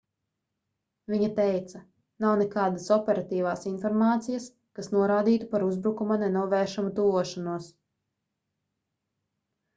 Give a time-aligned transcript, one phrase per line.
[1.11, 1.81] viņa teica
[2.25, 7.71] nav nekādas operatīvās informācijas kas norādītu par uzbrukuma nenovēršamu tuvošanos